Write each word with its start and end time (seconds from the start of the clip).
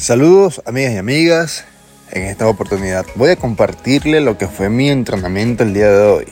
Saludos 0.00 0.62
amigas 0.64 0.94
y 0.94 0.96
amigas, 0.96 1.64
en 2.10 2.22
esta 2.22 2.48
oportunidad 2.48 3.04
voy 3.16 3.28
a 3.28 3.36
compartirle 3.36 4.22
lo 4.22 4.38
que 4.38 4.48
fue 4.48 4.70
mi 4.70 4.88
entrenamiento 4.88 5.62
el 5.62 5.74
día 5.74 5.90
de 5.90 6.06
hoy. 6.06 6.24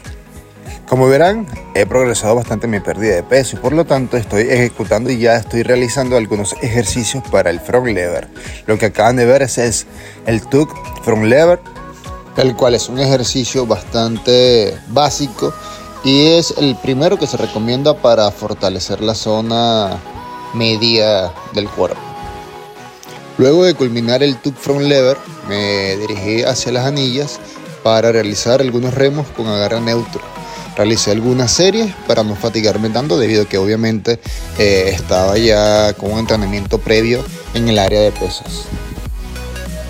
Como 0.88 1.06
verán, 1.06 1.46
he 1.74 1.84
progresado 1.84 2.34
bastante 2.34 2.64
en 2.64 2.70
mi 2.70 2.80
pérdida 2.80 3.16
de 3.16 3.22
peso 3.22 3.56
y 3.56 3.58
por 3.60 3.74
lo 3.74 3.84
tanto 3.84 4.16
estoy 4.16 4.44
ejecutando 4.44 5.10
y 5.10 5.18
ya 5.18 5.36
estoy 5.36 5.64
realizando 5.64 6.16
algunos 6.16 6.54
ejercicios 6.62 7.22
para 7.30 7.50
el 7.50 7.60
front 7.60 7.88
lever. 7.88 8.28
Lo 8.66 8.78
que 8.78 8.86
acaban 8.86 9.16
de 9.16 9.26
ver 9.26 9.42
es, 9.42 9.86
el 10.24 10.40
tuck 10.48 10.74
front 11.04 11.24
lever, 11.24 11.60
el 12.38 12.56
cual 12.56 12.74
es 12.74 12.88
un 12.88 12.98
ejercicio 12.98 13.66
bastante 13.66 14.78
básico 14.88 15.52
y 16.04 16.28
es 16.28 16.54
el 16.56 16.74
primero 16.76 17.18
que 17.18 17.26
se 17.26 17.36
recomienda 17.36 17.92
para 17.92 18.30
fortalecer 18.30 19.02
la 19.02 19.14
zona 19.14 19.98
media 20.54 21.30
del 21.52 21.68
cuerpo. 21.68 22.07
Luego 23.38 23.64
de 23.64 23.74
culminar 23.74 24.22
el 24.22 24.36
tuck 24.36 24.56
front 24.56 24.82
lever, 24.82 25.16
me 25.48 25.96
dirigí 25.96 26.42
hacia 26.42 26.72
las 26.72 26.84
anillas 26.84 27.40
para 27.82 28.12
realizar 28.12 28.60
algunos 28.60 28.94
remos 28.94 29.26
con 29.28 29.46
agarre 29.46 29.80
neutro 29.80 30.20
realicé 30.78 31.10
algunas 31.10 31.50
series 31.50 31.92
para 32.06 32.22
no 32.22 32.36
fatigarme 32.36 32.88
tanto 32.90 33.18
debido 33.18 33.42
a 33.42 33.46
que 33.46 33.58
obviamente 33.58 34.20
eh, 34.58 34.92
estaba 34.94 35.36
ya 35.36 35.92
con 35.94 36.12
un 36.12 36.20
entrenamiento 36.20 36.78
previo 36.78 37.24
en 37.54 37.68
el 37.68 37.80
área 37.80 38.00
de 38.00 38.12
pesas. 38.12 38.66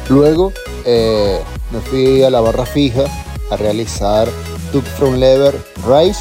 Luego 0.08 0.50
eh, 0.86 1.40
me 1.70 1.80
fui 1.80 2.22
a 2.22 2.30
la 2.30 2.40
barra 2.40 2.64
fija 2.64 3.04
a 3.50 3.56
realizar 3.56 4.30
tuck 4.72 4.84
from 4.96 5.16
lever 5.16 5.54
rise, 5.86 6.20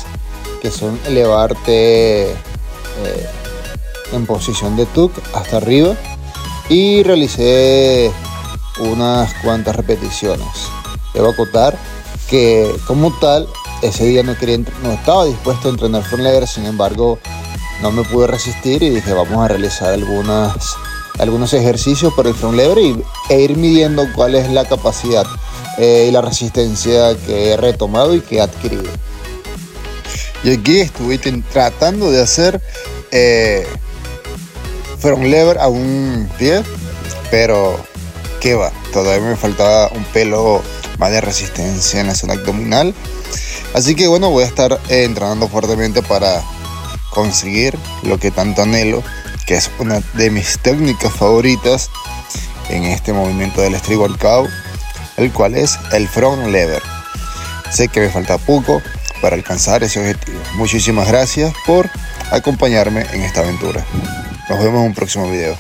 que 0.62 0.70
son 0.70 1.00
elevarte 1.08 2.24
eh, 2.32 2.36
en 4.12 4.26
posición 4.26 4.76
de 4.76 4.86
tuck 4.88 5.14
hasta 5.34 5.58
arriba 5.58 5.96
y 6.70 7.04
realicé 7.04 8.12
unas 8.80 9.34
cuantas 9.36 9.76
repeticiones. 9.76 10.48
Debo 11.14 11.30
acotar 11.30 11.78
que 12.30 12.70
como 12.86 13.12
tal 13.20 13.48
ese 13.82 14.06
día 14.06 14.24
no, 14.24 14.38
quería, 14.38 14.58
no 14.84 14.92
estaba 14.92 15.26
dispuesto 15.26 15.68
a 15.68 15.72
entrenar 15.72 16.04
front 16.04 16.24
lever, 16.24 16.48
sin 16.48 16.66
embargo 16.66 17.20
no 17.82 17.92
me 17.92 18.04
pude 18.04 18.28
resistir 18.28 18.82
y 18.84 18.90
dije 18.90 19.14
vamos 19.14 19.44
a 19.44 19.48
realizar 19.48 19.94
algunas, 19.94 20.76
algunos 21.20 21.54
ejercicios 21.54 22.14
para 22.16 22.30
el 22.30 22.36
front 22.36 22.56
lever 22.56 22.78
e 23.30 23.42
ir 23.42 23.56
midiendo 23.56 24.06
cuál 24.16 24.36
es 24.36 24.50
la 24.50 24.66
capacidad 24.66 25.26
eh, 25.78 26.08
y 26.10 26.12
la 26.12 26.22
resistencia 26.22 27.16
que 27.26 27.52
he 27.52 27.58
retomado 27.58 28.16
y 28.16 28.22
que 28.22 28.38
he 28.38 28.42
adquirido. 28.42 28.92
Y 30.44 30.52
aquí 30.52 30.80
estuve 30.80 31.20
tratando 31.52 32.12
de 32.12 32.22
hacer 32.22 32.62
eh, 33.12 33.68
front 35.00 35.24
lever 35.24 35.58
a 35.60 35.68
un 35.68 36.30
pie, 36.38 36.64
pero 37.32 37.80
qué 38.42 38.56
va, 38.56 38.72
todavía 38.94 39.30
me 39.30 39.36
faltaba 39.36 39.90
un 39.90 40.04
pelo 40.06 40.62
más 40.98 41.12
de 41.12 41.22
resistencia 41.22 42.02
en 42.02 42.08
la 42.08 42.16
zona 42.16 42.34
abdominal 42.34 42.96
Así 43.74 43.96
que 43.96 44.08
bueno, 44.08 44.32
voy 44.32 44.44
a 44.44 44.48
estar 44.48 44.80
eh, 44.90 45.04
entrenando 45.04 45.48
fuertemente 45.48 46.02
para 46.02 46.42
conseguir 47.12 47.78
lo 48.04 48.18
que 48.18 48.32
tanto 48.32 48.64
anhelo, 48.64 49.04
que 49.46 49.56
es 49.56 49.70
una 49.80 50.02
de 50.14 50.32
mis 50.32 50.58
técnicas 50.60 51.14
favoritas 51.14 51.90
en 52.70 52.86
este 52.86 53.14
movimiento 53.14 53.62
del 53.62 53.76
street 53.76 54.00
workout, 54.00 54.50
el 55.18 55.32
cual 55.32 55.56
es 55.56 55.78
el 55.94 56.08
front 56.08 56.48
lever. 56.48 56.82
Sé 57.72 57.88
que 57.88 58.00
me 58.00 58.10
falta 58.10 58.38
poco 58.38 58.82
para 59.22 59.36
alcanzar 59.36 59.84
ese 59.84 60.00
objetivo. 60.00 60.40
Muchísimas 60.56 61.08
gracias 61.08 61.54
por 61.66 61.90
acompañarme 62.32 63.06
en 63.14 63.22
esta 63.22 63.42
aventura. 63.42 63.86
Nos 64.50 64.64
vemos 64.64 64.80
en 64.80 64.88
un 64.88 64.94
próximo 64.94 65.30
video. 65.30 65.58